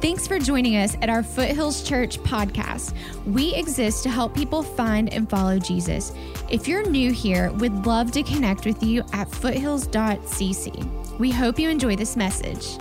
[0.00, 2.94] Thanks for joining us at our Foothills Church podcast.
[3.26, 6.12] We exist to help people find and follow Jesus.
[6.48, 11.18] If you're new here, we'd love to connect with you at foothills.cc.
[11.18, 12.78] We hope you enjoy this message.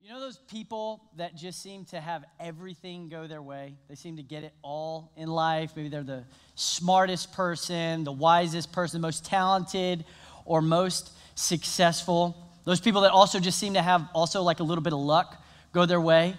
[0.00, 3.74] You know those people that just seem to have everything go their way?
[3.88, 5.72] They seem to get it all in life.
[5.74, 6.22] Maybe they're the
[6.54, 10.04] smartest person, the wisest person, the most talented,
[10.46, 12.36] or most successful.
[12.64, 15.42] Those people that also just seem to have also like a little bit of luck
[15.72, 16.36] go their way.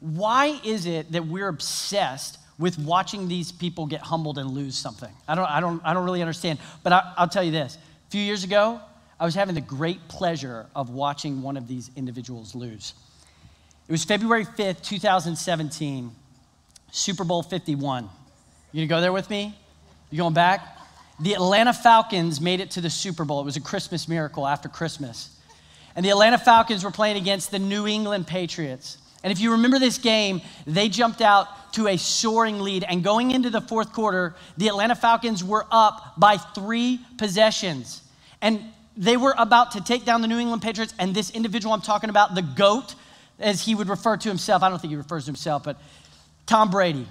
[0.00, 5.10] Why is it that we're obsessed with watching these people get humbled and lose something?
[5.26, 6.58] I don't, I don't, I don't really understand.
[6.82, 7.76] But I, I'll tell you this.
[7.76, 8.80] A few years ago,
[9.18, 12.92] I was having the great pleasure of watching one of these individuals lose.
[13.88, 16.10] It was February 5th, 2017,
[16.90, 18.08] Super Bowl 51.
[18.72, 19.56] You gonna go there with me?
[20.10, 20.75] You going back?
[21.18, 23.40] The Atlanta Falcons made it to the Super Bowl.
[23.40, 25.30] It was a Christmas miracle after Christmas.
[25.94, 28.98] And the Atlanta Falcons were playing against the New England Patriots.
[29.24, 32.84] And if you remember this game, they jumped out to a soaring lead.
[32.84, 38.02] And going into the fourth quarter, the Atlanta Falcons were up by three possessions.
[38.42, 38.60] And
[38.94, 40.92] they were about to take down the New England Patriots.
[40.98, 42.94] And this individual I'm talking about, the GOAT,
[43.38, 45.80] as he would refer to himself, I don't think he refers to himself, but
[46.44, 47.06] Tom Brady.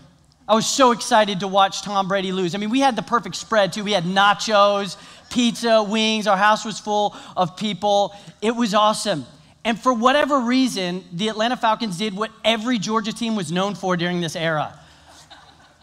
[0.47, 2.53] I was so excited to watch Tom Brady lose.
[2.53, 3.83] I mean, we had the perfect spread too.
[3.83, 4.95] We had nachos,
[5.31, 6.27] pizza, wings.
[6.27, 8.15] Our house was full of people.
[8.41, 9.25] It was awesome.
[9.63, 13.97] And for whatever reason, the Atlanta Falcons did what every Georgia team was known for
[13.97, 14.79] during this era.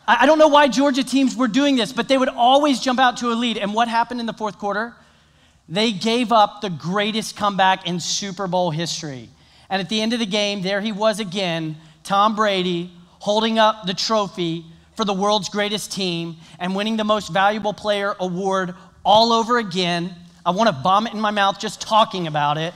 [0.07, 3.17] I don't know why Georgia teams were doing this, but they would always jump out
[3.19, 3.57] to a lead.
[3.57, 4.95] And what happened in the fourth quarter?
[5.69, 9.29] They gave up the greatest comeback in Super Bowl history.
[9.71, 12.93] And at the end of the game, there he was again, Tom Brady,
[13.23, 14.65] holding up the trophy
[14.97, 20.13] for the world's greatest team and winning the most valuable player award all over again.
[20.45, 22.75] I want to vomit in my mouth just talking about it.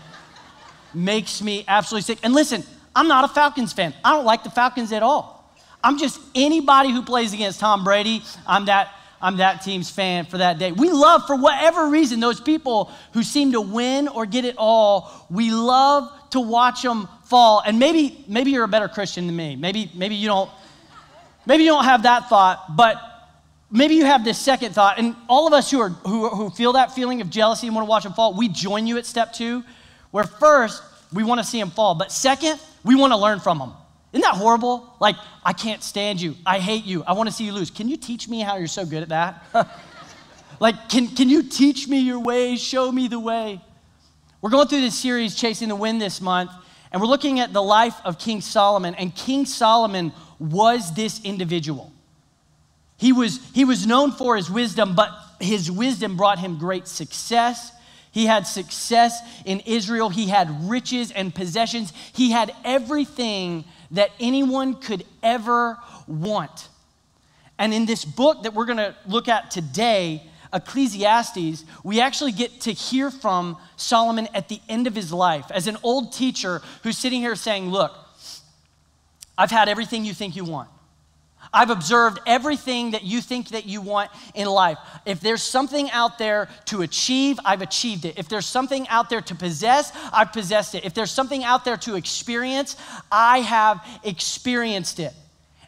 [0.95, 2.21] Makes me absolutely sick.
[2.23, 2.63] And listen,
[2.95, 3.93] I'm not a Falcons fan.
[4.05, 5.53] I don't like the Falcons at all.
[5.83, 10.39] I'm just anybody who plays against Tom Brady, I'm that I'm that team's fan for
[10.39, 10.71] that day.
[10.71, 15.27] We love, for whatever reason, those people who seem to win or get it all,
[15.29, 17.63] we love to watch them fall.
[17.65, 19.57] And maybe, maybe you're a better Christian than me.
[19.57, 20.51] Maybe, maybe you don't,
[21.45, 23.01] maybe you don't have that thought, but
[23.71, 24.99] maybe you have this second thought.
[24.99, 27.87] And all of us who are who, who feel that feeling of jealousy and want
[27.87, 29.65] to watch them fall, we join you at step two,
[30.11, 30.83] where first
[31.13, 33.73] we want to see them fall, but second, we want to learn from them.
[34.13, 34.95] Isn't that horrible?
[35.01, 36.37] Like, I can't stand you.
[36.45, 37.03] I hate you.
[37.05, 37.71] I want to see you lose.
[37.71, 39.45] Can you teach me how you're so good at that?
[40.61, 42.63] like, can, can you teach me your ways?
[42.63, 43.61] Show me the way.
[44.41, 46.51] We're going through this series, Chasing the Wind, this month,
[46.97, 48.95] and we're looking at the life of King Solomon.
[48.95, 51.93] And King Solomon was this individual.
[52.97, 57.71] He was, he was known for his wisdom, but his wisdom brought him great success.
[58.13, 60.09] He had success in Israel.
[60.09, 61.93] He had riches and possessions.
[62.15, 66.71] He had everything that anyone could ever want.
[67.59, 72.61] And in this book that we're going to look at today, Ecclesiastes, we actually get
[72.63, 76.99] to hear from Solomon at the end of his life as an old teacher who's
[76.99, 77.93] sitting here saying, Look,
[79.39, 80.69] I've had everything you think you want.
[81.53, 84.79] I've observed everything that you think that you want in life.
[85.05, 88.19] If there's something out there to achieve, I've achieved it.
[88.19, 90.85] If there's something out there to possess, I've possessed it.
[90.85, 92.77] If there's something out there to experience,
[93.11, 95.13] I have experienced it.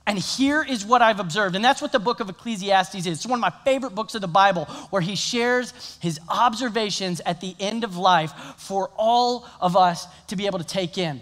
[0.08, 1.54] And here is what I've observed.
[1.54, 3.06] And that's what the book of Ecclesiastes is.
[3.06, 7.42] It's one of my favorite books of the Bible where he shares his observations at
[7.42, 11.20] the end of life for all of us to be able to take in.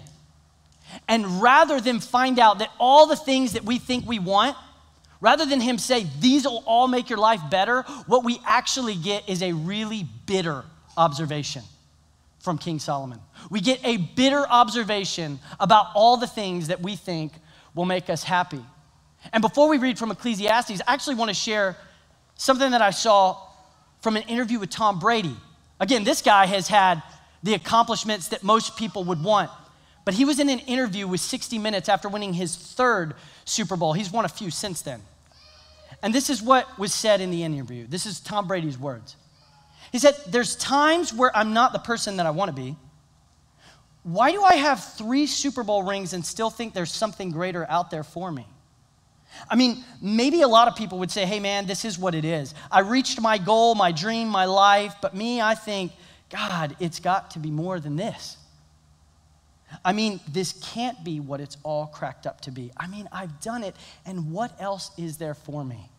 [1.08, 4.56] And rather than find out that all the things that we think we want,
[5.20, 9.28] rather than him say, these will all make your life better, what we actually get
[9.28, 10.62] is a really bitter
[10.97, 11.64] observation
[12.38, 13.18] from King Solomon.
[13.50, 17.32] We get a bitter observation about all the things that we think
[17.74, 18.64] will make us happy.
[19.32, 21.76] And before we read from Ecclesiastes, I actually want to share
[22.37, 23.38] something that I saw
[24.00, 25.37] from an interview with Tom Brady.
[25.81, 27.03] Again, this guy has had
[27.42, 29.51] the accomplishments that most people would want.
[30.04, 33.15] But he was in an interview with 60 Minutes after winning his third
[33.45, 33.92] Super Bowl.
[33.92, 35.03] He's won a few since then.
[36.03, 37.86] And this is what was said in the interview.
[37.89, 39.16] This is Tom Brady's words.
[39.91, 42.77] He said, There's times where I'm not the person that I want to be.
[44.03, 47.91] Why do I have three Super Bowl rings and still think there's something greater out
[47.91, 48.47] there for me?
[49.48, 52.24] I mean, maybe a lot of people would say, hey man, this is what it
[52.24, 52.54] is.
[52.71, 55.92] I reached my goal, my dream, my life, but me, I think,
[56.30, 58.36] God, it's got to be more than this.
[59.84, 62.71] I mean, this can't be what it's all cracked up to be.
[62.77, 63.74] I mean, I've done it,
[64.04, 65.91] and what else is there for me?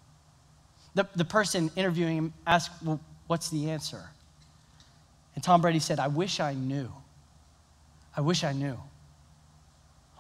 [0.96, 4.10] The, the person interviewing him asked, Well, what's the answer?
[5.36, 6.92] And Tom Brady said, I wish I knew.
[8.16, 8.80] I wish I knew.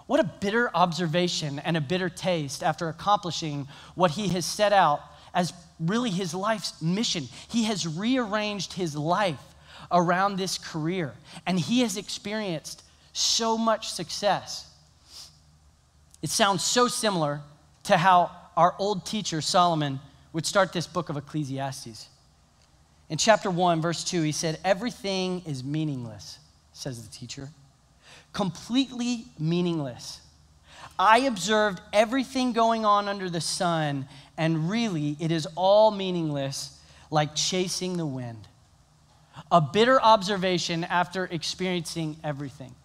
[0.07, 5.01] What a bitter observation and a bitter taste after accomplishing what he has set out
[5.33, 7.27] as really his life's mission.
[7.49, 9.39] He has rearranged his life
[9.91, 11.13] around this career,
[11.45, 12.83] and he has experienced
[13.13, 14.69] so much success.
[16.21, 17.41] It sounds so similar
[17.83, 19.99] to how our old teacher Solomon
[20.33, 22.07] would start this book of Ecclesiastes.
[23.09, 26.39] In chapter 1, verse 2, he said, Everything is meaningless,
[26.73, 27.49] says the teacher
[28.37, 30.21] completely meaningless.
[30.99, 34.07] I observed everything going on under the sun,
[34.37, 36.79] and really, it is all meaningless,
[37.09, 38.47] like chasing the wind.
[39.51, 42.75] A bitter observation after experiencing everything.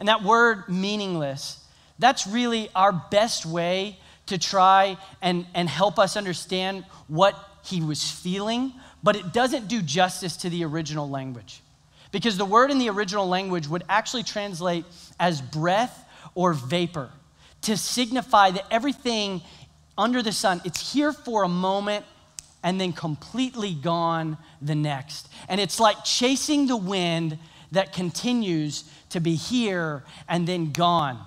[0.00, 1.64] And that word meaningless,
[2.00, 3.96] that's really our best way
[4.26, 8.72] to try and, and help us understand what he was feeling,
[9.04, 11.62] but it doesn't do justice to the original language.
[12.12, 14.84] Because the word in the original language would actually translate
[15.18, 16.04] as breath
[16.34, 17.10] or vapor
[17.62, 19.42] to signify that everything
[19.98, 22.04] under the sun, it's here for a moment
[22.62, 25.28] and then completely gone the next.
[25.48, 27.38] And it's like chasing the wind
[27.72, 31.18] that continues to be here and then gone.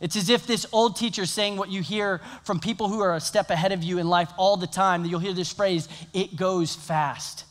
[0.00, 3.20] It's as if this old teacher saying what you hear from people who are a
[3.20, 6.36] step ahead of you in life all the time, that you'll hear this phrase, it
[6.36, 7.44] goes fast.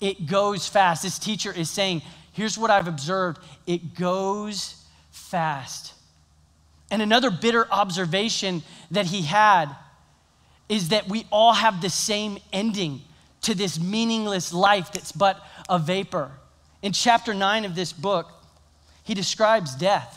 [0.00, 1.02] It goes fast.
[1.02, 2.02] This teacher is saying,
[2.32, 5.94] here's what I've observed it goes fast.
[6.90, 9.66] And another bitter observation that he had
[10.68, 13.00] is that we all have the same ending
[13.42, 16.30] to this meaningless life that's but a vapor.
[16.82, 18.30] In chapter 9 of this book,
[19.04, 20.14] he describes death.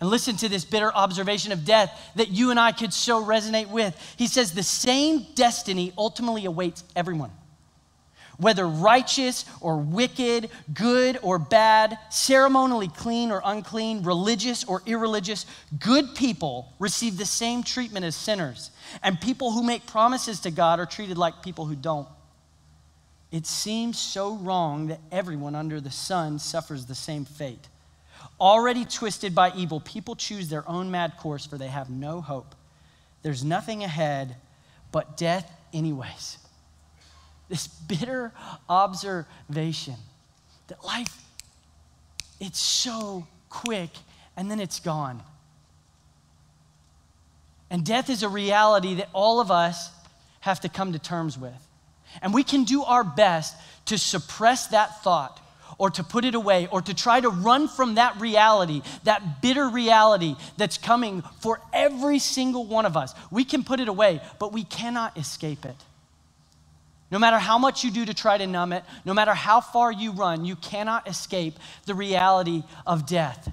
[0.00, 3.68] And listen to this bitter observation of death that you and I could so resonate
[3.68, 3.96] with.
[4.18, 7.30] He says, The same destiny ultimately awaits everyone
[8.38, 15.46] whether righteous or wicked, good or bad, ceremonially clean or unclean, religious or irreligious,
[15.78, 18.70] good people receive the same treatment as sinners,
[19.02, 22.08] and people who make promises to God are treated like people who don't.
[23.30, 27.68] It seems so wrong that everyone under the sun suffers the same fate.
[28.40, 32.54] Already twisted by evil, people choose their own mad course, for they have no hope.
[33.22, 34.36] There's nothing ahead
[34.92, 36.38] but death, anyways
[37.54, 38.32] this bitter
[38.68, 39.94] observation
[40.66, 41.22] that life,
[42.40, 43.90] it's so quick
[44.36, 45.22] and then it's gone.
[47.70, 49.88] And death is a reality that all of us
[50.40, 51.52] have to come to terms with.
[52.22, 53.54] And we can do our best
[53.86, 55.40] to suppress that thought
[55.78, 59.68] or to put it away or to try to run from that reality, that bitter
[59.68, 63.14] reality that's coming for every single one of us.
[63.30, 65.76] We can put it away, but we cannot escape it.
[67.14, 69.92] No matter how much you do to try to numb it, no matter how far
[69.92, 73.52] you run, you cannot escape the reality of death.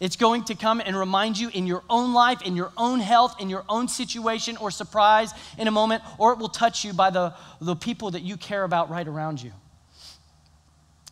[0.00, 3.40] It's going to come and remind you in your own life, in your own health,
[3.40, 7.08] in your own situation or surprise in a moment, or it will touch you by
[7.08, 9.52] the, the people that you care about right around you.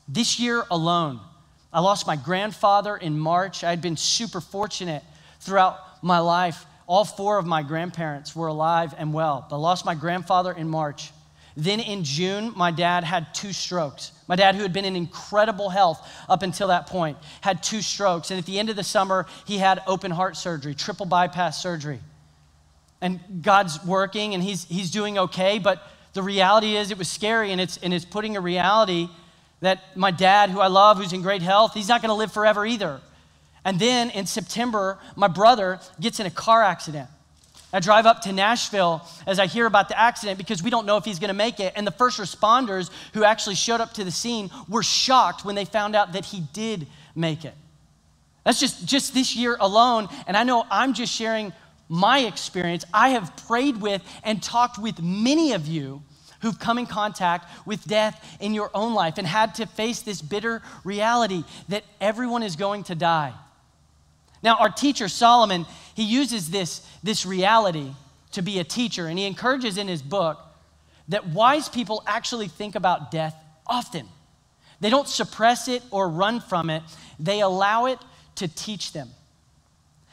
[0.07, 1.21] This year alone,
[1.73, 3.65] I lost my grandfather in March.
[3.65, 5.03] I had been super fortunate
[5.41, 6.67] throughout my life.
[6.87, 9.49] All four of my grandparents were alive and well.
[9.51, 11.11] I lost my grandfather in March.
[11.57, 14.13] Then in June, my dad had two strokes.
[14.27, 18.31] My dad, who had been in incredible health up until that point, had two strokes.
[18.31, 22.01] And at the end of the summer, he had open heart surgery, triple bypass surgery.
[23.01, 25.83] And God's working and he's, he's doing okay, but
[26.15, 29.09] the reality is it was scary and it's, and it's putting a reality
[29.61, 32.33] that my dad, who I love, who's in great health, he's not going to live
[32.33, 33.01] forever either.
[33.65, 37.09] And then in September, my brother gets in a car accident.
[37.73, 40.99] I drive up to Nashville as I hear about the accident because we don't know
[40.99, 41.73] if he's going to make it.
[41.75, 45.65] And the first responders who actually showed up to the scene were shocked when they
[45.65, 47.55] found out that he did make it.
[48.45, 50.09] That's just, just this year alone.
[50.27, 51.53] And I know I'm just sharing
[51.89, 52.85] my experience.
[52.93, 56.03] I have prayed with and talked with many of you
[56.41, 60.21] who've come in contact with death in your own life and had to face this
[60.21, 63.33] bitter reality that everyone is going to die.
[64.43, 67.93] Now, our teacher, Solomon, he uses this, this reality
[68.33, 70.41] to be a teacher, and he encourages in his book
[71.09, 74.09] that wise people actually think about death often.
[74.81, 76.83] They don't suppress it or run from it,
[77.21, 77.99] they allow it
[78.37, 79.11] to teach them.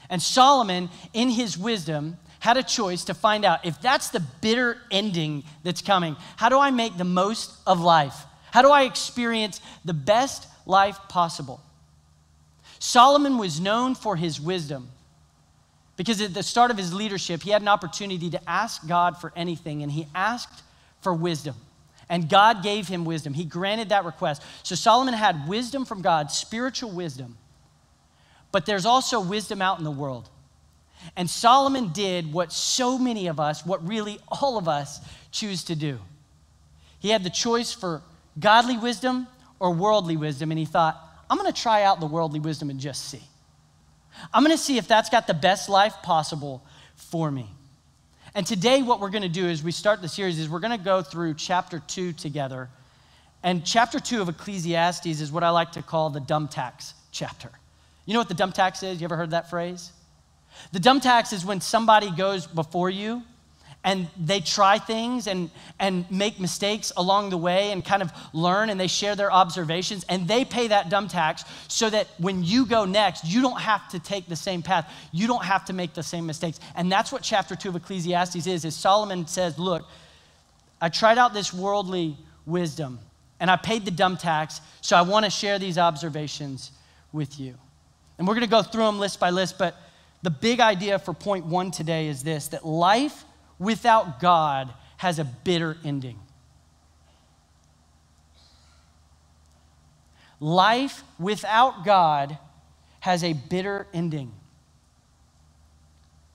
[0.09, 4.77] And Solomon, in his wisdom, had a choice to find out if that's the bitter
[4.91, 8.15] ending that's coming, how do I make the most of life?
[8.51, 11.61] How do I experience the best life possible?
[12.79, 14.89] Solomon was known for his wisdom
[15.97, 19.33] because at the start of his leadership, he had an opportunity to ask God for
[19.35, 20.63] anything, and he asked
[21.01, 21.55] for wisdom.
[22.07, 23.33] And God gave him wisdom.
[23.33, 24.41] He granted that request.
[24.63, 27.37] So Solomon had wisdom from God, spiritual wisdom.
[28.53, 30.29] But there's also wisdom out in the world.
[31.17, 35.75] And Solomon did what so many of us, what really all of us choose to
[35.75, 35.99] do.
[36.99, 38.01] He had the choice for
[38.39, 39.27] godly wisdom
[39.59, 43.05] or worldly wisdom, and he thought, I'm gonna try out the worldly wisdom and just
[43.05, 43.21] see.
[44.33, 46.63] I'm gonna see if that's got the best life possible
[46.95, 47.49] for me.
[48.35, 51.01] And today, what we're gonna do as we start the series is we're gonna go
[51.01, 52.69] through chapter two together.
[53.43, 57.49] And chapter two of Ecclesiastes is what I like to call the dumb tax chapter.
[58.05, 58.99] You know what the dumb tax is?
[58.99, 59.91] You ever heard that phrase?
[60.71, 63.23] The dumb tax is when somebody goes before you
[63.83, 68.69] and they try things and, and make mistakes along the way and kind of learn
[68.69, 72.65] and they share their observations and they pay that dumb tax so that when you
[72.65, 74.91] go next, you don't have to take the same path.
[75.13, 76.59] You don't have to make the same mistakes.
[76.75, 79.87] And that's what chapter two of Ecclesiastes is, is Solomon says, look,
[80.81, 82.99] I tried out this worldly wisdom
[83.39, 86.71] and I paid the dumb tax, so I want to share these observations
[87.13, 87.55] with you.
[88.17, 89.77] And we're going to go through them list by list, but
[90.21, 93.23] the big idea for point one today is this that life
[93.59, 96.17] without God has a bitter ending.
[100.39, 102.37] Life without God
[103.01, 104.31] has a bitter ending.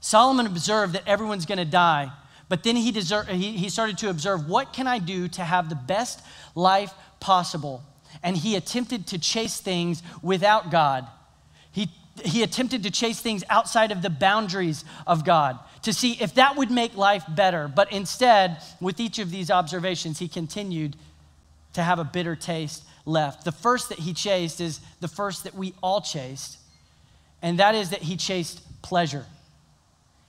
[0.00, 2.12] Solomon observed that everyone's going to die,
[2.50, 5.74] but then he, he, he started to observe what can I do to have the
[5.74, 6.22] best
[6.54, 7.82] life possible?
[8.22, 11.06] And he attempted to chase things without God.
[12.24, 16.56] He, attempted to chase things outside of the boundaries of God to see if that
[16.56, 17.66] would make life better.
[17.66, 20.96] But instead, with each of these observations, he continued
[21.72, 23.44] to have a bitter taste left.
[23.44, 26.58] The first that he chased is the first that we all chased,
[27.42, 29.26] and that is that he chased pleasure.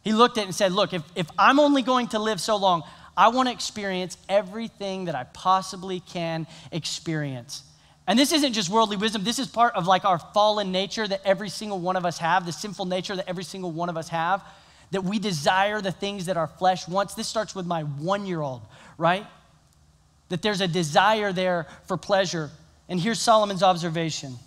[0.04, 2.56] He looked at it and said, Look, if, if I'm only going to live so
[2.58, 2.84] long,
[3.18, 7.63] I want to experience everything that I possibly can experience.
[8.07, 11.21] And this isn't just worldly wisdom, this is part of like our fallen nature that
[11.25, 14.09] every single one of us have, the sinful nature that every single one of us
[14.09, 14.43] have
[14.91, 17.15] that we desire the things that our flesh wants.
[17.15, 18.62] This starts with my one year old,
[18.97, 19.25] right?
[20.29, 22.50] That there's a desire there for pleasure.
[22.88, 24.38] And here's Solomon's observation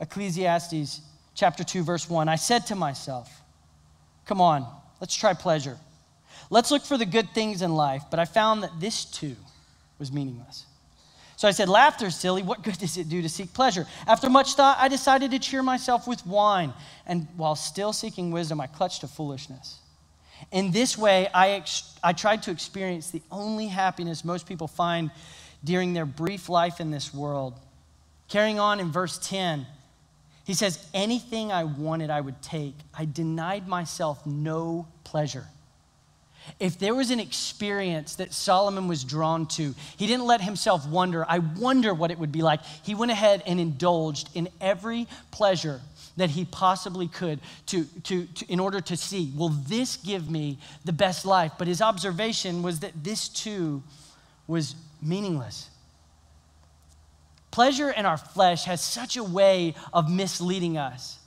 [0.00, 1.00] Ecclesiastes
[1.34, 2.28] chapter 2, verse 1.
[2.28, 3.30] I said to myself,
[4.26, 4.66] Come on,
[5.00, 5.76] let's try pleasure.
[6.50, 8.04] Let's look for the good things in life.
[8.10, 9.36] But I found that this too
[9.98, 10.66] was meaningless.
[11.36, 12.42] So I said, Laughter's silly.
[12.42, 13.86] What good does it do to seek pleasure?
[14.06, 16.72] After much thought, I decided to cheer myself with wine.
[17.06, 19.78] And while still seeking wisdom, I clutched to foolishness.
[20.52, 25.10] In this way, I, ex- I tried to experience the only happiness most people find
[25.64, 27.54] during their brief life in this world.
[28.28, 29.66] Carrying on in verse 10,
[30.44, 32.74] he says, Anything I wanted, I would take.
[32.92, 35.46] I denied myself no pleasure.
[36.60, 41.24] If there was an experience that Solomon was drawn to, he didn't let himself wonder,
[41.28, 42.60] I wonder what it would be like.
[42.82, 45.80] He went ahead and indulged in every pleasure
[46.16, 50.58] that he possibly could to, to, to, in order to see, will this give me
[50.84, 51.52] the best life?
[51.58, 53.82] But his observation was that this too
[54.46, 55.70] was meaningless.
[57.50, 61.18] Pleasure in our flesh has such a way of misleading us,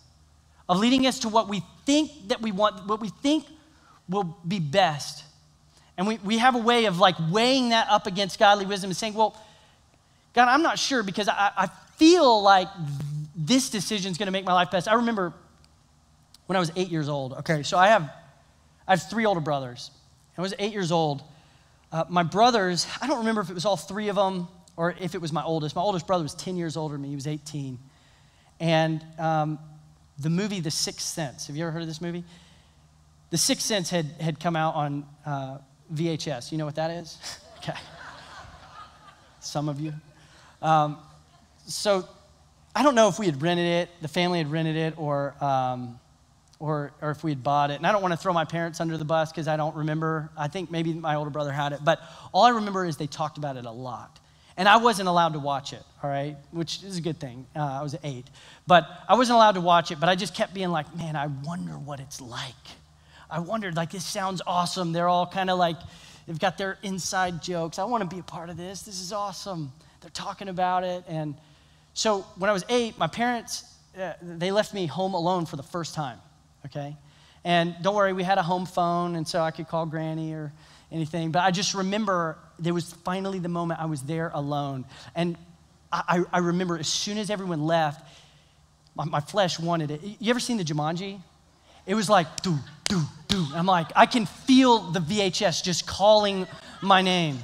[0.70, 3.46] of leading us to what we think that we want, what we think
[4.10, 5.24] will be best.
[5.98, 8.98] And we, we have a way of like weighing that up against godly wisdom and
[8.98, 9.36] saying, well,
[10.34, 12.68] God, I'm not sure because I, I feel like
[13.36, 14.88] this decision is going to make my life best.
[14.88, 15.34] I remember
[16.46, 17.34] when I was eight years old.
[17.34, 18.04] Okay, so I have,
[18.88, 19.92] I have three older brothers.
[20.38, 21.24] I was eight years old.
[21.92, 25.16] Uh, my brothers, I don't remember if it was all three of them or if
[25.16, 25.76] it was my oldest.
[25.76, 27.80] My oldest brother was 10 years older than me, he was 18.
[28.60, 29.60] And um,
[30.20, 32.24] the movie The Sixth Sense, have you ever heard of this movie?
[33.30, 35.58] The Sixth Sense had, had come out on uh,
[35.94, 36.52] VHS.
[36.52, 37.18] You know what that is?
[37.58, 37.78] okay.
[39.40, 39.94] Some of you.
[40.62, 40.98] Um,
[41.66, 42.08] so
[42.76, 46.00] I don't know if we had rented it, the family had rented it, or, um,
[46.60, 47.76] or, or if we had bought it.
[47.76, 50.30] And I don't want to throw my parents under the bus because I don't remember.
[50.38, 51.80] I think maybe my older brother had it.
[51.84, 52.00] But
[52.32, 54.20] all I remember is they talked about it a lot.
[54.56, 57.46] And I wasn't allowed to watch it, all right, which is a good thing.
[57.56, 58.26] Uh, I was eight.
[58.66, 61.28] But I wasn't allowed to watch it, but I just kept being like, man, I
[61.28, 62.56] wonder what it's like.
[63.30, 64.94] I wondered, like, this sounds awesome.
[64.94, 65.78] They're all kind of like,
[66.26, 67.80] they've got their inside jokes.
[67.80, 68.84] I want to be a part of this.
[68.84, 69.72] This is awesome.
[70.02, 71.04] They're talking about it.
[71.08, 71.36] And
[71.94, 73.64] so when I was eight, my parents,
[74.00, 76.20] uh, they left me home alone for the first time,
[76.66, 76.96] okay?
[77.44, 80.54] And don't worry, we had a home phone, and so I could call Granny or
[80.92, 81.32] anything.
[81.32, 84.86] But I just remember there was finally the moment I was there alone.
[85.16, 85.38] And
[85.92, 88.06] I, I remember as soon as everyone left,
[88.96, 90.02] my, my flesh wanted it.
[90.20, 91.20] You ever seen the Jumanji?
[91.86, 92.56] It was like, do,
[92.88, 93.46] do, do.
[93.54, 96.48] I'm like, I can feel the VHS just calling
[96.82, 97.40] my name.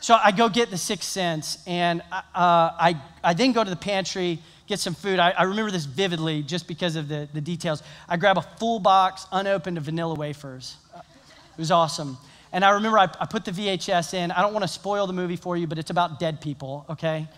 [0.00, 3.76] So I go get the sixth sense, and uh, I, I then go to the
[3.76, 5.18] pantry, get some food.
[5.18, 7.82] I, I, remember this vividly just because of the, the details.
[8.08, 10.76] I grab a full box, unopened of vanilla wafers.
[10.94, 12.16] It was awesome.
[12.52, 14.30] And I remember I, I put the VHS in.
[14.30, 17.28] I don't want to spoil the movie for you, but it's about dead people, okay?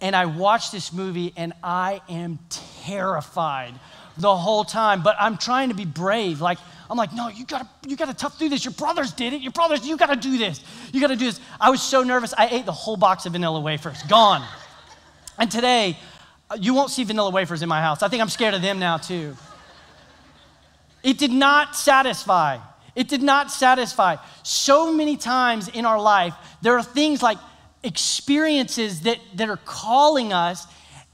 [0.00, 3.74] And I watched this movie, and I am terrified
[4.18, 6.40] the whole time, but I'm trying to be brave.
[6.40, 6.58] Like,
[6.88, 8.64] I'm like, no, you gotta, you gotta tough through this.
[8.64, 9.42] Your brothers did it.
[9.42, 10.62] Your brothers, you gotta do this.
[10.92, 11.40] You gotta do this.
[11.60, 12.32] I was so nervous.
[12.36, 14.46] I ate the whole box of vanilla wafers, gone.
[15.38, 15.98] And today,
[16.50, 18.02] uh, you won't see vanilla wafers in my house.
[18.02, 19.36] I think I'm scared of them now too.
[21.02, 22.58] It did not satisfy.
[22.94, 24.16] It did not satisfy.
[24.42, 27.38] So many times in our life, there are things like
[27.82, 30.66] experiences that, that are calling us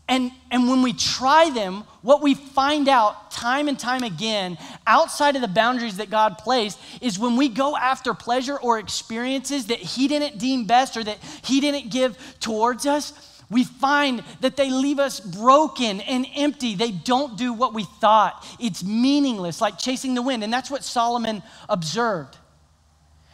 [0.09, 5.37] and, and when we try them, what we find out time and time again, outside
[5.37, 9.79] of the boundaries that God placed, is when we go after pleasure or experiences that
[9.79, 13.13] He didn't deem best or that He didn't give towards us,
[13.49, 16.75] we find that they leave us broken and empty.
[16.75, 18.47] They don't do what we thought.
[18.59, 20.43] It's meaningless, like chasing the wind.
[20.43, 22.39] And that's what Solomon observed.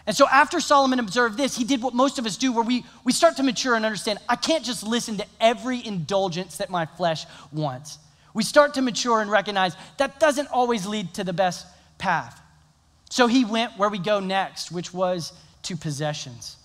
[0.09, 2.83] And so after Solomon observed this, he did what most of us do, where we,
[3.05, 6.87] we start to mature and understand I can't just listen to every indulgence that my
[6.87, 7.99] flesh wants.
[8.33, 11.67] We start to mature and recognize that doesn't always lead to the best
[11.99, 12.41] path.
[13.11, 15.35] So he went where we go next, which was
[15.65, 16.57] to possessions.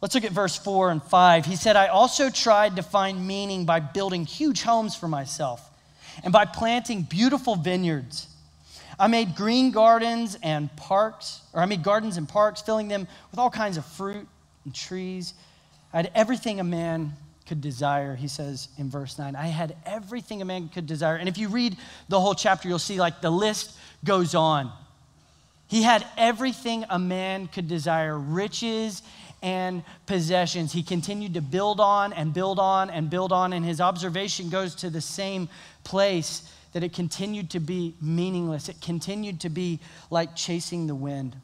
[0.00, 1.44] Let's look at verse 4 and 5.
[1.44, 5.60] He said, I also tried to find meaning by building huge homes for myself
[6.22, 8.28] and by planting beautiful vineyards.
[8.98, 13.38] I made green gardens and parks, or I made gardens and parks, filling them with
[13.38, 14.26] all kinds of fruit
[14.64, 15.34] and trees.
[15.92, 17.12] I had everything a man
[17.46, 19.36] could desire, he says in verse 9.
[19.36, 21.16] I had everything a man could desire.
[21.16, 21.76] And if you read
[22.08, 24.72] the whole chapter, you'll see like the list goes on.
[25.66, 29.02] He had everything a man could desire riches
[29.42, 30.72] and possessions.
[30.72, 34.74] He continued to build on and build on and build on, and his observation goes
[34.76, 35.48] to the same
[35.84, 38.68] place that it continued to be meaningless.
[38.68, 39.78] It continued to be
[40.10, 41.36] like chasing the wind.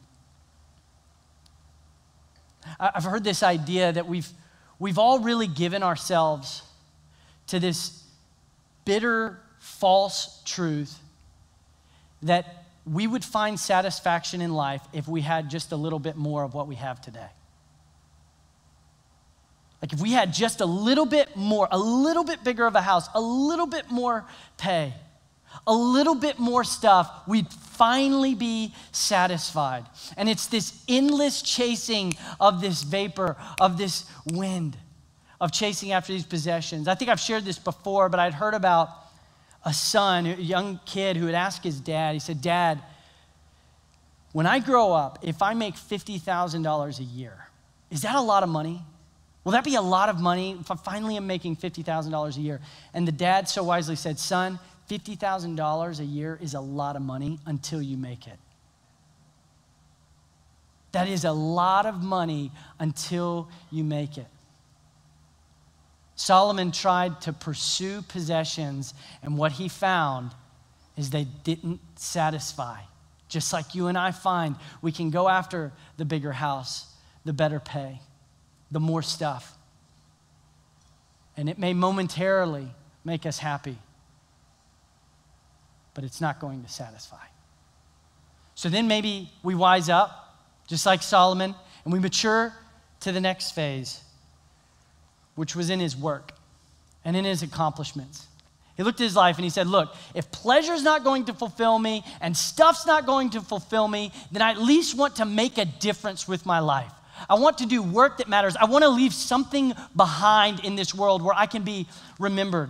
[2.79, 4.27] I've heard this idea that we've,
[4.77, 6.61] we've all really given ourselves
[7.47, 8.03] to this
[8.85, 10.99] bitter, false truth
[12.23, 16.43] that we would find satisfaction in life if we had just a little bit more
[16.43, 17.29] of what we have today.
[19.81, 22.81] Like if we had just a little bit more, a little bit bigger of a
[22.81, 24.25] house, a little bit more
[24.57, 24.93] pay,
[25.67, 29.85] a little bit more stuff, we'd finally be satisfied.
[30.17, 34.77] And it's this endless chasing of this vapor, of this wind,
[35.39, 36.87] of chasing after these possessions.
[36.87, 38.89] I think I've shared this before, but I'd heard about
[39.63, 42.81] a son, a young kid who had asked his dad, he said, Dad,
[44.31, 47.47] when I grow up, if I make $50,000 a year,
[47.89, 48.81] is that a lot of money?
[49.43, 52.61] Will that be a lot of money if I finally am making $50,000 a year?
[52.93, 54.59] And the dad so wisely said, Son,
[54.91, 58.37] $50,000 a year is a lot of money until you make it.
[60.91, 64.27] That is a lot of money until you make it.
[66.15, 70.31] Solomon tried to pursue possessions, and what he found
[70.97, 72.81] is they didn't satisfy.
[73.29, 77.61] Just like you and I find, we can go after the bigger house, the better
[77.61, 78.01] pay,
[78.69, 79.57] the more stuff.
[81.37, 82.67] And it may momentarily
[83.05, 83.77] make us happy
[85.93, 87.25] but it's not going to satisfy.
[88.55, 92.53] So then maybe we wise up, just like Solomon, and we mature
[93.01, 94.01] to the next phase,
[95.35, 96.31] which was in his work
[97.03, 98.27] and in his accomplishments.
[98.77, 101.77] He looked at his life and he said, Look, if pleasure's not going to fulfill
[101.77, 105.57] me and stuff's not going to fulfill me, then I at least want to make
[105.57, 106.91] a difference with my life.
[107.29, 108.55] I want to do work that matters.
[108.55, 111.87] I want to leave something behind in this world where I can be
[112.19, 112.69] remembered.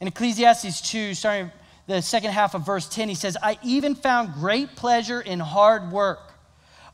[0.00, 1.50] In Ecclesiastes 2, starting
[1.86, 5.92] the second half of verse 10, he says, I even found great pleasure in hard
[5.92, 6.32] work,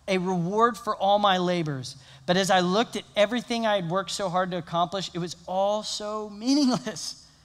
[0.09, 1.96] a reward for all my labors.
[2.26, 5.37] But as I looked at everything I had worked so hard to accomplish, it was
[5.46, 7.26] all so meaningless.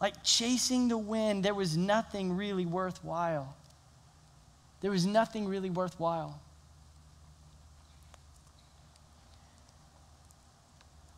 [0.00, 3.54] Like chasing the wind, there was nothing really worthwhile.
[4.80, 6.40] There was nothing really worthwhile.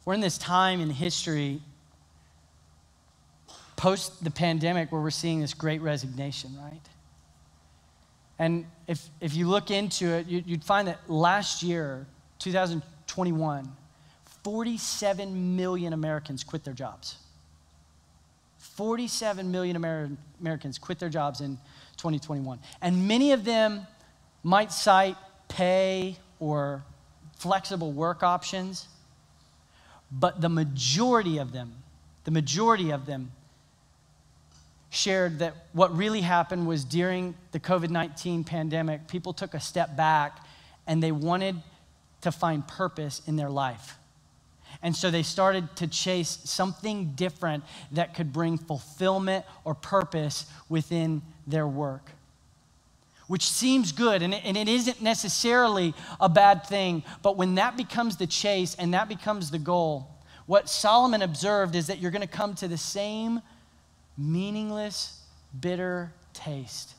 [0.05, 1.63] We're in this time in history
[3.77, 6.81] post the pandemic where we're seeing this great resignation, right?
[8.39, 12.07] And if, if you look into it, you, would find that last year,
[12.41, 13.71] 2021,
[14.43, 17.17] 47 million Americans quit their jobs.
[18.59, 20.11] 47 million Amer-
[20.41, 21.57] Americans quit their jobs in
[21.97, 22.59] 2021.
[22.83, 23.87] And many of them
[24.43, 25.17] might cite
[25.49, 26.83] pay or
[27.39, 28.89] flexible work options,
[30.11, 31.73] but the majority of them,
[32.25, 33.31] the majority of them
[34.95, 39.97] shared that what really happened was during the COVID 19 pandemic, people took a step
[39.97, 40.45] back
[40.87, 41.57] and they wanted
[42.23, 43.99] to find purpose in their life.
[44.83, 51.23] And so they started to chase something different that could bring fulfillment or purpose within
[51.47, 52.11] their work.
[53.27, 57.77] Which seems good, and it, and it isn't necessarily a bad thing, but when that
[57.77, 60.11] becomes the chase and that becomes the goal,
[60.47, 63.41] what Solomon observed is that you're going to come to the same
[64.17, 65.21] meaningless,
[65.59, 66.95] bitter taste.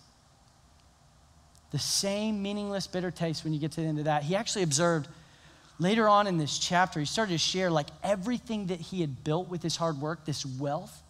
[1.72, 4.24] The same meaningless, bitter taste when you get to the end of that.
[4.24, 5.08] He actually observed
[5.80, 9.50] later on in this chapter, he started to share like everything that he had built
[9.50, 11.02] with his hard work, this wealth.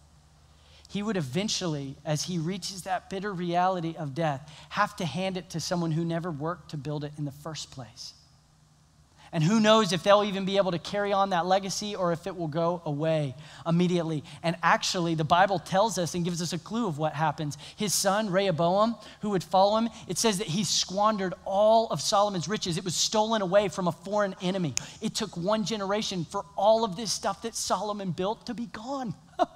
[0.88, 5.50] He would eventually, as he reaches that bitter reality of death, have to hand it
[5.50, 8.14] to someone who never worked to build it in the first place.
[9.36, 12.26] And who knows if they'll even be able to carry on that legacy or if
[12.26, 13.34] it will go away
[13.66, 14.24] immediately.
[14.42, 17.58] And actually, the Bible tells us and gives us a clue of what happens.
[17.76, 22.48] His son, Rehoboam, who would follow him, it says that he squandered all of Solomon's
[22.48, 22.78] riches.
[22.78, 24.74] It was stolen away from a foreign enemy.
[25.02, 29.14] It took one generation for all of this stuff that Solomon built to be gone.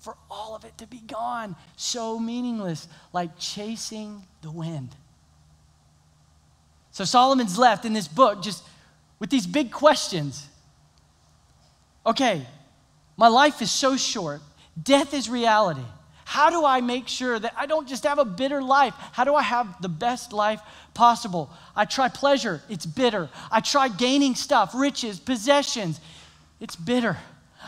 [0.00, 1.54] for all of it to be gone.
[1.76, 4.96] So meaningless, like chasing the wind.
[6.92, 8.62] So Solomon's left in this book just
[9.18, 10.46] with these big questions.
[12.04, 12.46] Okay,
[13.16, 14.40] my life is so short,
[14.80, 15.84] death is reality.
[16.24, 18.94] How do I make sure that I don't just have a bitter life?
[19.12, 20.60] How do I have the best life
[20.94, 21.50] possible?
[21.76, 23.28] I try pleasure, it's bitter.
[23.50, 26.00] I try gaining stuff, riches, possessions,
[26.60, 27.18] it's bitter.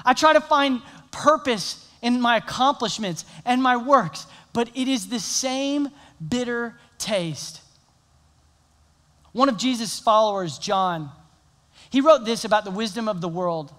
[0.04, 5.20] I try to find purpose in my accomplishments and my works, but it is the
[5.20, 5.90] same
[6.26, 7.60] bitter taste.
[9.34, 11.10] One of Jesus' followers, John,
[11.90, 13.72] he wrote this about the wisdom of the world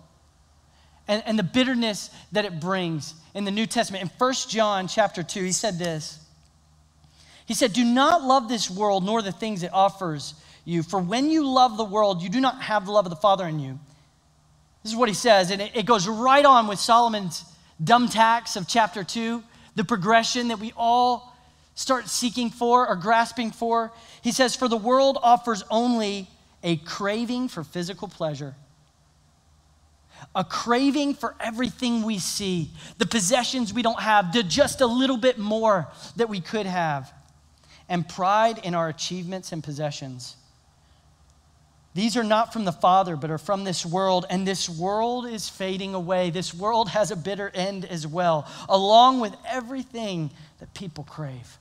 [1.08, 4.04] and, and the bitterness that it brings in the New Testament.
[4.04, 6.20] In 1 John chapter 2, he said this.
[7.46, 10.34] He said, Do not love this world nor the things it offers
[10.66, 13.16] you, for when you love the world, you do not have the love of the
[13.16, 13.80] Father in you.
[14.84, 17.46] This is what he says, and it, it goes right on with Solomon's
[17.82, 19.42] dumb tax of chapter 2,
[19.76, 21.35] the progression that we all
[21.76, 23.92] start seeking for or grasping for.
[24.22, 26.28] He says, For the world offers only
[26.64, 28.56] a craving for physical pleasure,
[30.34, 35.18] a craving for everything we see, the possessions we don't have, the just a little
[35.18, 37.14] bit more that we could have,
[37.88, 40.38] and pride in our achievements and possessions.
[41.94, 45.48] These are not from the Father, but are from this world, and this world is
[45.48, 46.30] fading away.
[46.30, 51.58] This world has a bitter end as well, along with everything that people crave.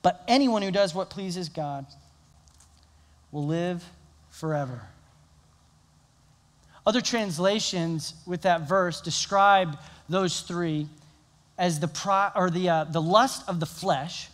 [0.00, 1.86] But anyone who does what pleases God
[3.30, 3.84] will live
[4.30, 4.82] forever.
[6.86, 9.78] Other translations with that verse describe
[10.08, 10.88] those three
[11.58, 14.28] as the, or the, uh, the lust of the flesh,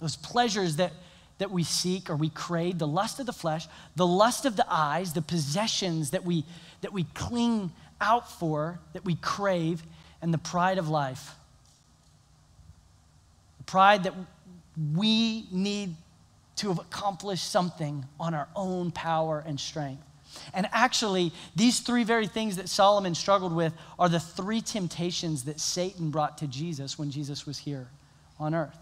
[0.00, 0.92] those pleasures that,
[1.38, 4.66] that we seek or we crave, the lust of the flesh, the lust of the
[4.68, 6.44] eyes, the possessions that we,
[6.82, 9.82] that we cling out for, that we crave,
[10.20, 11.34] and the pride of life.
[13.58, 14.14] The pride that
[14.94, 15.94] we need
[16.56, 20.02] to have accomplished something on our own power and strength.
[20.54, 25.60] And actually, these three very things that Solomon struggled with are the three temptations that
[25.60, 27.88] Satan brought to Jesus when Jesus was here
[28.38, 28.78] on earth.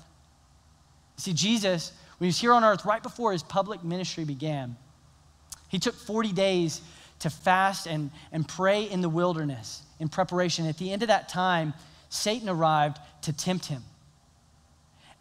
[1.16, 4.76] See, Jesus, when he was here on earth, right before his public ministry began,
[5.68, 6.80] he took 40 days
[7.20, 10.66] to fast and, and pray in the wilderness in preparation.
[10.66, 11.74] At the end of that time,
[12.08, 13.82] Satan arrived to tempt him.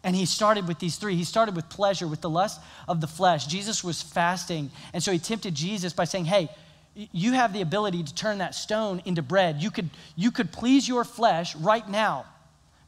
[0.02, 1.14] And he started with these three.
[1.14, 3.46] He started with pleasure, with the lust of the flesh.
[3.46, 4.70] Jesus was fasting.
[4.94, 6.48] And so he tempted Jesus by saying, Hey,
[6.94, 9.62] you have the ability to turn that stone into bread.
[9.62, 12.26] You could, you could please your flesh right now.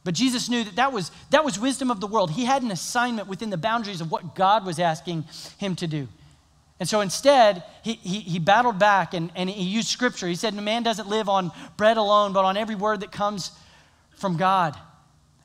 [0.03, 2.31] But Jesus knew that that was, that was wisdom of the world.
[2.31, 5.25] He had an assignment within the boundaries of what God was asking
[5.57, 6.07] him to do.
[6.79, 10.27] And so instead, he, he, he battled back and, and he used scripture.
[10.27, 13.51] He said, Man doesn't live on bread alone, but on every word that comes
[14.15, 14.75] from God.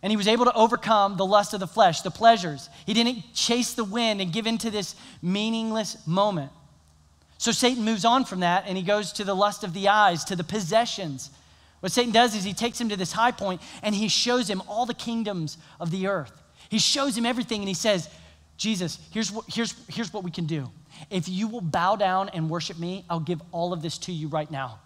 [0.03, 2.69] And he was able to overcome the lust of the flesh, the pleasures.
[2.87, 6.53] He didn't chase the wind and give into this meaningless moment.
[7.39, 10.25] So Satan moves on from that and he goes to the lust of the eyes,
[10.25, 11.31] to the possessions.
[11.81, 14.63] What Satan does is he takes him to this high point and he shows him
[14.69, 16.33] all the kingdoms of the earth.
[16.69, 18.09] He shows him everything and he says,
[18.57, 20.71] Jesus, here's what, here's, here's what we can do.
[21.11, 24.29] If you will bow down and worship me, I'll give all of this to you
[24.29, 24.81] right now.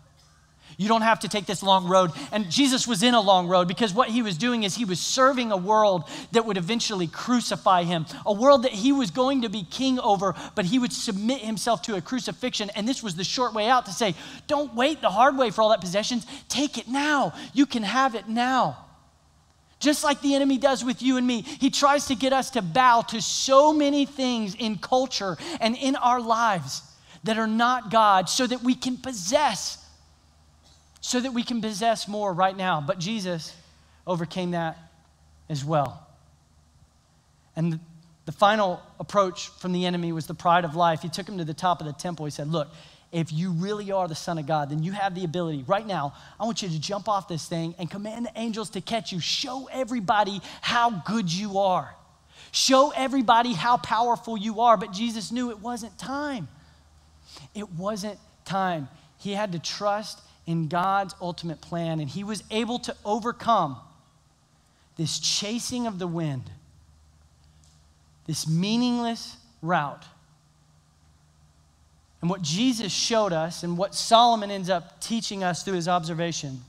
[0.77, 2.13] You don't have to take this long road.
[2.33, 5.01] And Jesus was in a long road because what he was doing is he was
[5.01, 9.49] serving a world that would eventually crucify him, a world that he was going to
[9.49, 12.71] be king over, but he would submit himself to a crucifixion.
[12.75, 14.15] And this was the short way out to say,
[14.47, 16.27] don't wait the hard way for all that possessions.
[16.49, 17.35] Take it now.
[17.53, 18.79] You can have it now.
[19.83, 22.63] Just like the enemy does with you and me, he tries to get us to
[22.63, 26.83] bow to so many things in culture and in our lives
[27.25, 29.82] that are not God so that we can possess
[31.12, 32.81] so that we can possess more right now.
[32.81, 33.55] But Jesus
[34.07, 34.79] overcame that
[35.51, 36.07] as well.
[37.55, 37.79] And
[38.25, 41.03] the final approach from the enemy was the pride of life.
[41.03, 42.25] He took him to the top of the temple.
[42.25, 42.68] He said, Look,
[43.12, 46.14] if you really are the Son of God, then you have the ability right now.
[46.40, 49.20] I want you to jump off this thing and command the angels to catch you.
[49.20, 51.94] Show everybody how good you are.
[52.53, 54.79] Show everybody how powerful you are.
[54.79, 56.48] But Jesus knew it wasn't time.
[57.55, 58.88] It wasn't time.
[59.18, 60.18] He had to trust
[60.53, 63.79] in God's ultimate plan, and he was able to overcome
[64.99, 66.43] this chasing of the wind,
[68.27, 70.05] this meaningless route.
[72.21, 76.61] And what Jesus showed us, and what Solomon ends up teaching us through his observation.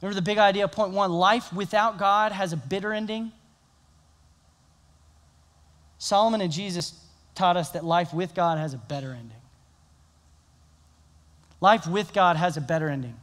[0.00, 3.30] Remember the big idea, point one life without God has a bitter ending.
[5.98, 6.94] Solomon and Jesus
[7.34, 9.37] taught us that life with God has a better ending.
[11.60, 13.14] Life with God has a better ending.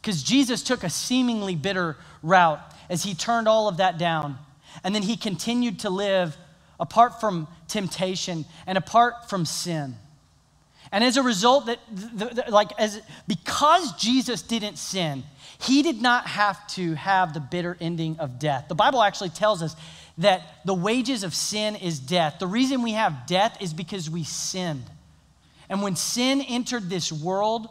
[0.00, 2.60] Because Jesus took a seemingly bitter route
[2.90, 4.38] as he turned all of that down.
[4.84, 6.36] And then he continued to live
[6.80, 9.96] apart from temptation and apart from sin.
[10.90, 15.22] And as a result, that the, the, like as because Jesus didn't sin,
[15.60, 18.66] he did not have to have the bitter ending of death.
[18.68, 19.74] The Bible actually tells us
[20.18, 22.38] that the wages of sin is death.
[22.38, 24.84] The reason we have death is because we sinned.
[25.72, 27.66] And when sin entered this world,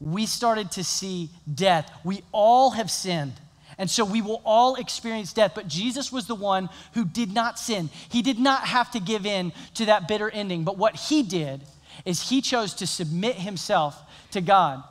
[0.00, 1.88] we started to see death.
[2.02, 3.34] We all have sinned.
[3.78, 5.52] And so we will all experience death.
[5.54, 7.90] But Jesus was the one who did not sin.
[8.08, 10.64] He did not have to give in to that bitter ending.
[10.64, 11.62] But what he did
[12.04, 14.82] is he chose to submit himself to God,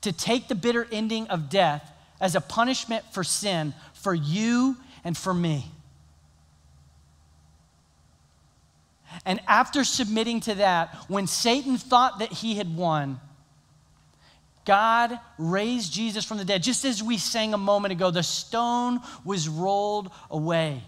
[0.00, 5.16] to take the bitter ending of death as a punishment for sin for you and
[5.16, 5.70] for me.
[9.24, 13.20] And after submitting to that, when Satan thought that he had won,
[14.64, 16.62] God raised Jesus from the dead.
[16.62, 20.82] Just as we sang a moment ago, the stone was rolled away.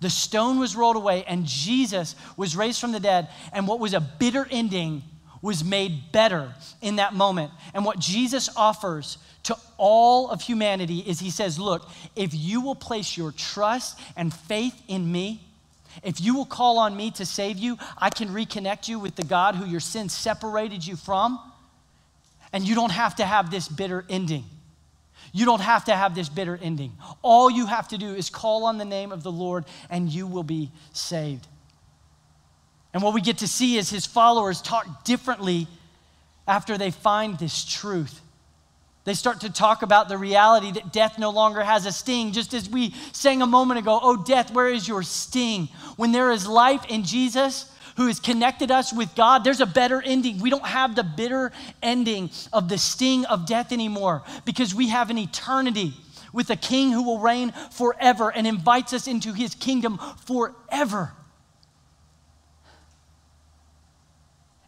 [0.00, 3.28] The stone was rolled away, and Jesus was raised from the dead.
[3.52, 5.02] And what was a bitter ending
[5.42, 7.50] was made better in that moment.
[7.74, 12.74] And what Jesus offers to all of humanity is He says, Look, if you will
[12.74, 15.46] place your trust and faith in me,
[16.02, 19.24] if you will call on me to save you, I can reconnect you with the
[19.24, 21.40] God who your sin separated you from.
[22.52, 24.44] And you don't have to have this bitter ending.
[25.32, 26.92] You don't have to have this bitter ending.
[27.22, 30.26] All you have to do is call on the name of the Lord and you
[30.26, 31.46] will be saved.
[32.92, 35.68] And what we get to see is his followers talk differently
[36.48, 38.20] after they find this truth.
[39.10, 42.54] They start to talk about the reality that death no longer has a sting, just
[42.54, 45.68] as we sang a moment ago, Oh, death, where is your sting?
[45.96, 50.00] When there is life in Jesus, who has connected us with God, there's a better
[50.00, 50.38] ending.
[50.38, 51.50] We don't have the bitter
[51.82, 55.92] ending of the sting of death anymore because we have an eternity
[56.32, 61.10] with a king who will reign forever and invites us into his kingdom forever.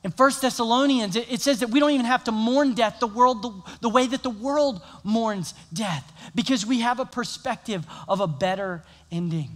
[0.05, 3.43] In 1 Thessalonians, it, says that we don't even have to mourn death the, world,
[3.43, 8.27] the, the way that the world mourns death because we have a perspective of a
[8.27, 9.51] better ending.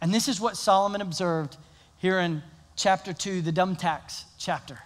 [0.00, 1.56] And this is what Solomon observed
[1.98, 2.42] here in
[2.76, 4.78] chapter 2, the dumb tax chapter.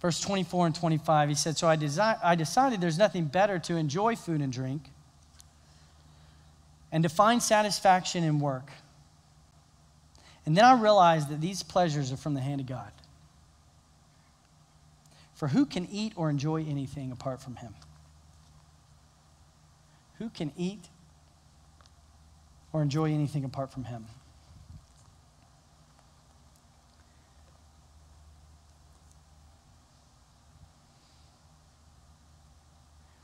[0.00, 3.76] Verse 24 and 25, he said, So I, desi- I decided there's nothing better to
[3.76, 4.82] enjoy food and drink
[6.92, 8.70] and to find satisfaction in work.
[10.44, 12.92] And then I realized that these pleasures are from the hand of God.
[15.34, 17.74] For who can eat or enjoy anything apart from Him?
[20.18, 20.88] Who can eat
[22.72, 24.06] or enjoy anything apart from Him?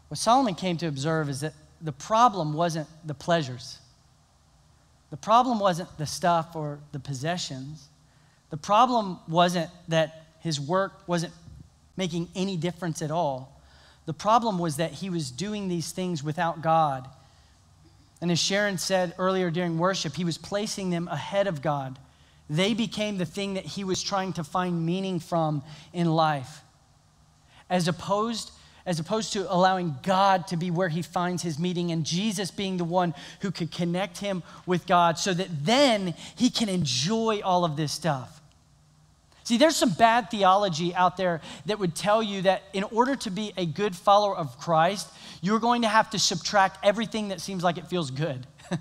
[0.09, 3.79] What Solomon came to observe is that the problem wasn't the pleasures.
[5.11, 7.89] The problem wasn't the stuff or the possessions.
[8.51, 11.33] The problem wasn't that his work wasn't
[11.97, 13.61] making any difference at all.
[14.07, 17.09] The problem was that he was doing these things without God.
[18.21, 21.99] And as Sharon said earlier during worship, he was placing them ahead of God,
[22.51, 25.63] they became the thing that he was trying to find meaning from
[25.93, 26.63] in life.
[27.69, 28.51] As opposed,
[28.89, 32.79] as opposed to allowing God to be where he finds his meeting and Jesus being
[32.79, 37.67] the one who could connect him with God so that then he can enjoy all
[37.67, 38.41] of this stuff.
[39.45, 43.31] See, there's some bad theology out there that would tell you that in order to
[43.31, 45.07] be a good follower of Christ,
[45.43, 48.47] you're going to have to subtract everything that seems like it feels good.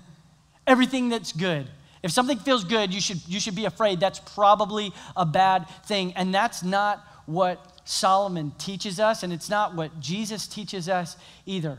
[0.66, 1.68] everything that's good.
[2.02, 6.14] If something feels good, you should, you should be afraid that's probably a bad thing.
[6.14, 11.78] And that's not what Solomon teaches us, and it's not what Jesus teaches us either.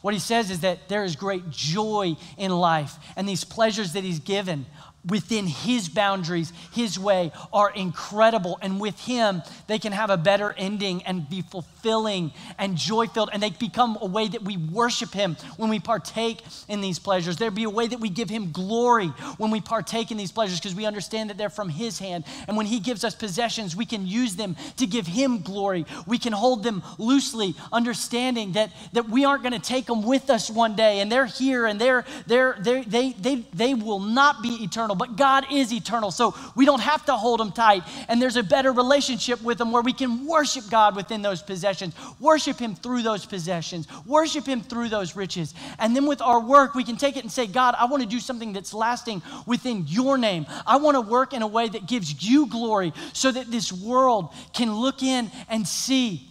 [0.00, 4.04] What he says is that there is great joy in life, and these pleasures that
[4.04, 4.64] he's given
[5.06, 8.58] within His boundaries, His way, are incredible.
[8.62, 13.30] And with Him, they can have a better ending and be fulfilling and joy filled.
[13.32, 17.36] And they become a way that we worship Him when we partake in these pleasures.
[17.36, 20.58] There be a way that we give Him glory when we partake in these pleasures
[20.58, 22.24] because we understand that they're from His hand.
[22.48, 25.86] And when He gives us possessions, we can use them to give Him glory.
[26.06, 30.30] We can hold them loosely, understanding that, that we aren't going to take them with
[30.30, 31.00] us one day.
[31.00, 35.06] And they're here and they're, they're, they're, they, they, they will not be eternal eternal,
[35.06, 36.10] but God is eternal.
[36.10, 37.82] So we don't have to hold them tight.
[38.08, 41.94] And there's a better relationship with them where we can worship God within those possessions,
[42.20, 45.54] worship Him through those possessions, worship Him through those riches.
[45.78, 48.08] And then with our work, we can take it and say, God, I want to
[48.08, 50.46] do something that's lasting within your name.
[50.66, 54.32] I want to work in a way that gives you glory so that this world
[54.52, 56.28] can look in and see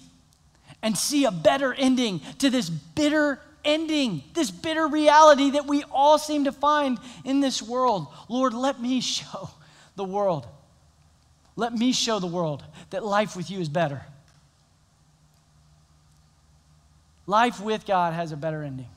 [0.81, 6.17] and see a better ending to this bitter ending, this bitter reality that we all
[6.17, 8.07] seem to find in this world.
[8.29, 9.49] Lord, let me show
[9.95, 10.47] the world.
[11.55, 14.01] Let me show the world that life with you is better.
[17.25, 18.89] Life with God has a better ending.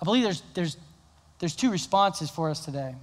[0.00, 0.76] I believe there's, there's,
[1.38, 2.94] there's two responses for us today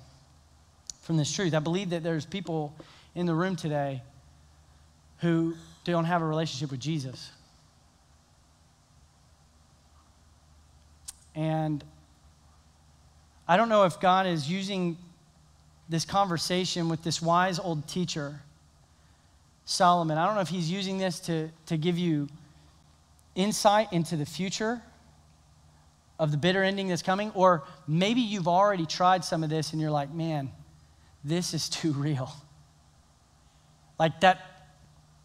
[1.02, 1.54] from this truth.
[1.54, 2.76] I believe that there's people
[3.16, 4.02] in the room today
[5.18, 7.32] who don't have a relationship with Jesus.
[11.36, 11.84] And
[13.48, 14.98] I don't know if God is using
[15.89, 18.39] this conversation with this wise old teacher,
[19.65, 20.17] Solomon.
[20.17, 22.28] I don't know if he's using this to, to give you
[23.36, 24.82] insight into the future
[26.20, 29.82] of the bitter ending that's coming, or maybe you've already tried some of this and
[29.82, 30.52] you're like, man,
[31.24, 32.32] this is too real.
[34.00, 34.39] Like that,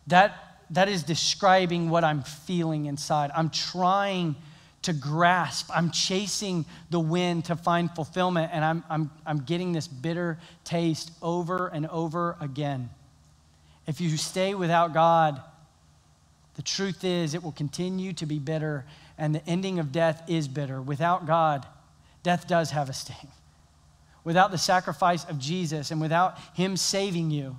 [0.08, 3.30] that that is describing what I'm feeling inside.
[3.34, 4.36] I'm trying
[4.82, 5.70] to grasp.
[5.74, 11.10] I'm chasing the wind to find fulfillment, and I'm, I'm, I'm getting this bitter taste
[11.22, 12.90] over and over again.
[13.86, 15.40] If you stay without God,
[16.54, 18.84] the truth is it will continue to be bitter,
[19.18, 20.80] and the ending of death is bitter.
[20.80, 21.66] Without God,
[22.22, 23.28] death does have a sting.
[24.24, 27.56] Without the sacrifice of Jesus and without Him saving you,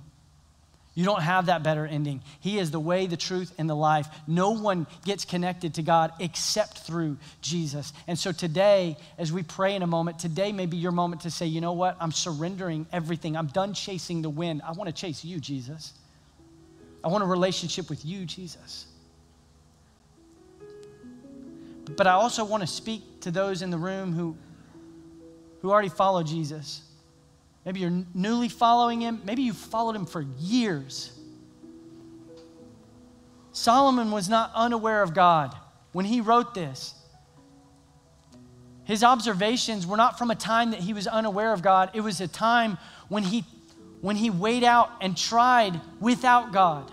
[0.97, 2.23] you don't have that better ending.
[2.39, 4.07] He is the way, the truth, and the life.
[4.25, 7.93] No one gets connected to God except through Jesus.
[8.07, 11.29] And so today, as we pray in a moment, today may be your moment to
[11.29, 11.97] say, you know what?
[12.01, 13.37] I'm surrendering everything.
[13.37, 14.63] I'm done chasing the wind.
[14.65, 15.93] I want to chase you, Jesus.
[17.03, 18.87] I want a relationship with you, Jesus.
[21.95, 24.35] But I also want to speak to those in the room who,
[25.61, 26.81] who already follow Jesus.
[27.67, 29.19] Maybe you're newly following him.
[29.25, 31.11] Maybe you've followed him for years.
[33.51, 35.53] Solomon was not unaware of God
[35.91, 36.95] when he wrote this.
[38.85, 41.91] His observations were not from a time that he was unaware of God.
[41.93, 42.77] It was a time
[43.09, 43.43] when he,
[43.99, 46.89] when he weighed out and tried without God.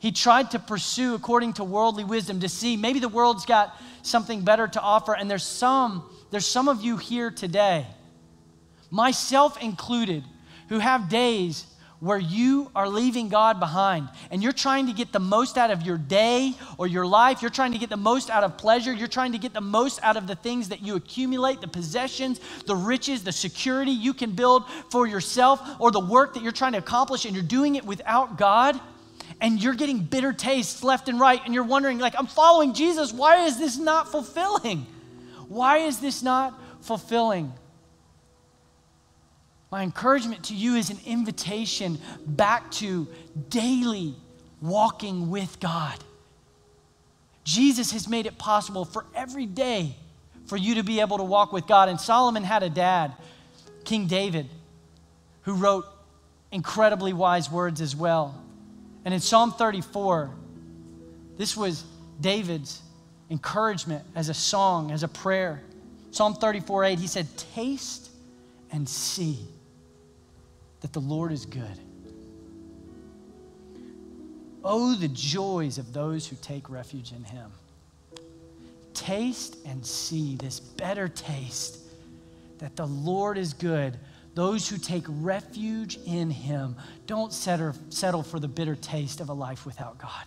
[0.00, 4.40] He tried to pursue according to worldly wisdom to see maybe the world's got something
[4.40, 5.14] better to offer.
[5.14, 7.86] And there's some, there's some of you here today
[8.90, 10.24] myself included,
[10.68, 11.66] who have days
[12.00, 15.82] where you are leaving God behind and you're trying to get the most out of
[15.82, 17.40] your day or your life.
[17.40, 18.92] You're trying to get the most out of pleasure.
[18.92, 22.38] You're trying to get the most out of the things that you accumulate, the possessions,
[22.66, 26.72] the riches, the security you can build for yourself or the work that you're trying
[26.72, 28.78] to accomplish and you're doing it without God.
[29.40, 33.12] And you're getting bitter tastes left and right, and you're wondering, like, I'm following Jesus.
[33.12, 34.86] Why is this not fulfilling?
[35.48, 37.52] Why is this not fulfilling?
[39.70, 43.08] My encouragement to you is an invitation back to
[43.48, 44.14] daily
[44.60, 45.98] walking with God.
[47.44, 49.94] Jesus has made it possible for every day
[50.46, 51.88] for you to be able to walk with God.
[51.88, 53.12] And Solomon had a dad,
[53.84, 54.48] King David,
[55.42, 55.86] who wrote
[56.52, 58.40] incredibly wise words as well.
[59.04, 60.30] And in Psalm 34,
[61.36, 61.84] this was
[62.20, 62.80] David's
[63.30, 65.60] encouragement, as a song, as a prayer.
[66.12, 68.10] Psalm 34 8, he said, Taste
[68.72, 69.46] and see
[70.86, 71.80] that the Lord is good.
[74.62, 77.50] Oh, the joys of those who take refuge in him.
[78.94, 81.80] Taste and see this better taste
[82.58, 83.98] that the Lord is good.
[84.36, 86.76] Those who take refuge in him
[87.08, 90.24] don't settle for the bitter taste of a life without God.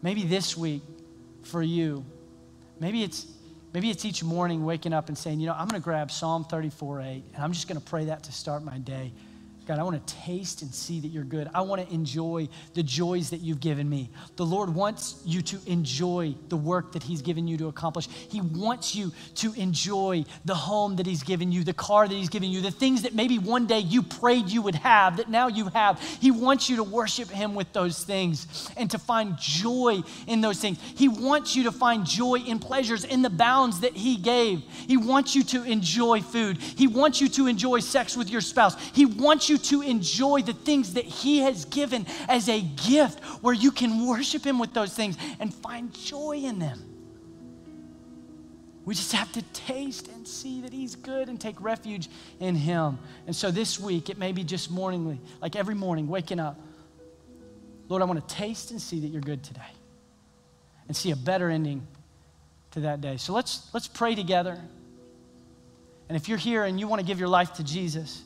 [0.00, 0.80] Maybe this week
[1.42, 2.06] for you,
[2.80, 3.26] maybe it's
[3.76, 6.46] maybe it's each morning waking up and saying, you know, I'm going to grab Psalm
[6.46, 9.12] 34 8, and I'm just going to pray that to start my day.
[9.66, 11.50] God, I want to taste and see that you're good.
[11.52, 14.10] I want to enjoy the joys that you've given me.
[14.36, 18.06] The Lord wants you to enjoy the work that He's given you to accomplish.
[18.06, 22.28] He wants you to enjoy the home that He's given you, the car that He's
[22.28, 25.48] given you, the things that maybe one day you prayed you would have that now
[25.48, 26.00] you have.
[26.00, 30.60] He wants you to worship Him with those things and to find joy in those
[30.60, 30.78] things.
[30.94, 34.62] He wants you to find joy in pleasures in the bounds that He gave.
[34.86, 36.58] He wants you to enjoy food.
[36.58, 38.76] He wants you to enjoy sex with your spouse.
[38.92, 43.22] He wants you you to enjoy the things that He has given as a gift
[43.42, 46.82] where you can worship Him with those things and find joy in them.
[48.84, 52.98] We just have to taste and see that He's good and take refuge in Him.
[53.26, 56.60] And so this week, it may be just morningly, like every morning, waking up.
[57.88, 59.60] Lord, I want to taste and see that you're good today
[60.86, 61.86] and see a better ending
[62.72, 63.16] to that day.
[63.16, 64.60] So let's, let's pray together.
[66.08, 68.22] And if you're here and you want to give your life to Jesus,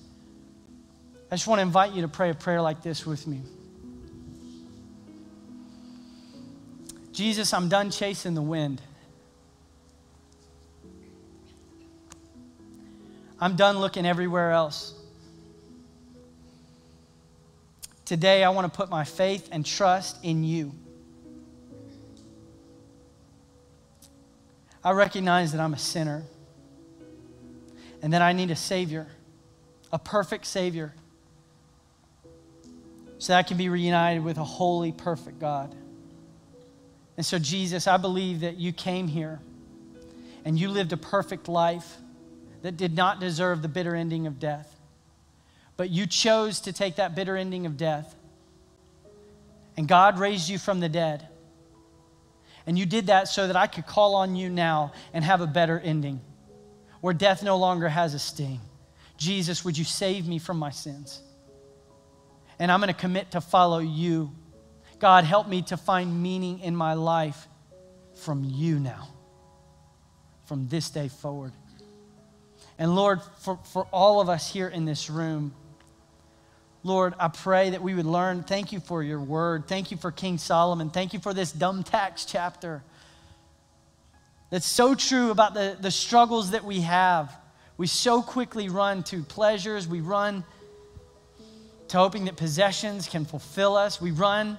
[1.30, 3.42] I just want to invite you to pray a prayer like this with me.
[7.12, 8.80] Jesus, I'm done chasing the wind.
[13.38, 14.94] I'm done looking everywhere else.
[18.04, 20.72] Today, I want to put my faith and trust in you.
[24.82, 26.24] I recognize that I'm a sinner
[28.02, 29.06] and that I need a Savior,
[29.92, 30.92] a perfect Savior
[33.20, 35.74] so that I can be reunited with a holy, perfect God.
[37.18, 39.40] And so, Jesus, I believe that you came here
[40.46, 41.98] and you lived a perfect life
[42.62, 44.74] that did not deserve the bitter ending of death.
[45.76, 48.16] But you chose to take that bitter ending of death.
[49.76, 51.28] And God raised you from the dead.
[52.66, 55.46] And you did that so that I could call on you now and have a
[55.46, 56.22] better ending
[57.02, 58.60] where death no longer has a sting.
[59.18, 61.20] Jesus, would you save me from my sins?
[62.60, 64.30] And I'm going to commit to follow you.
[64.98, 67.48] God, help me to find meaning in my life
[68.16, 69.08] from you now,
[70.44, 71.52] from this day forward.
[72.78, 75.54] And Lord, for, for all of us here in this room,
[76.82, 78.42] Lord, I pray that we would learn.
[78.42, 79.66] Thank you for your word.
[79.66, 80.90] Thank you for King Solomon.
[80.90, 82.82] Thank you for this dumb tax chapter.
[84.50, 87.34] That's so true about the, the struggles that we have.
[87.78, 90.44] We so quickly run to pleasures, we run
[91.90, 94.00] to hoping that possessions can fulfill us.
[94.00, 94.58] We run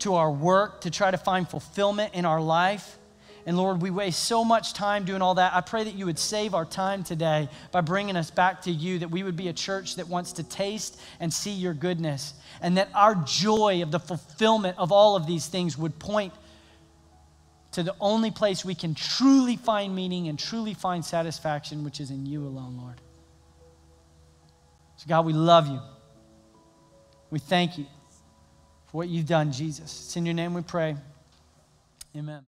[0.00, 2.98] to our work to try to find fulfillment in our life.
[3.46, 5.54] And Lord, we waste so much time doing all that.
[5.54, 8.98] I pray that you would save our time today by bringing us back to you,
[8.98, 12.76] that we would be a church that wants to taste and see your goodness, and
[12.76, 16.34] that our joy of the fulfillment of all of these things would point
[17.72, 22.10] to the only place we can truly find meaning and truly find satisfaction, which is
[22.10, 23.00] in you alone, Lord.
[24.96, 25.80] So, God, we love you.
[27.30, 27.86] We thank you
[28.86, 29.84] for what you've done, Jesus.
[29.84, 30.96] It's in your name we pray.
[32.16, 32.44] Amen.